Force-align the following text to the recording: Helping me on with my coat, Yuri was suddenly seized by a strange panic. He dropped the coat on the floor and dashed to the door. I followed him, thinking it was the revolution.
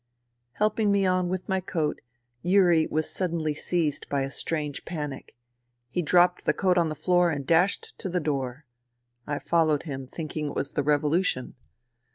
Helping 0.53 0.91
me 0.91 1.05
on 1.05 1.29
with 1.29 1.47
my 1.47 1.59
coat, 1.59 2.01
Yuri 2.41 2.87
was 2.87 3.07
suddenly 3.07 3.53
seized 3.53 4.09
by 4.09 4.23
a 4.23 4.31
strange 4.31 4.83
panic. 4.83 5.35
He 5.91 6.01
dropped 6.01 6.45
the 6.45 6.53
coat 6.55 6.75
on 6.75 6.89
the 6.89 6.95
floor 6.95 7.29
and 7.29 7.45
dashed 7.45 7.93
to 7.99 8.09
the 8.09 8.19
door. 8.19 8.65
I 9.27 9.37
followed 9.37 9.83
him, 9.83 10.07
thinking 10.07 10.47
it 10.49 10.55
was 10.55 10.71
the 10.71 10.81
revolution. 10.81 11.53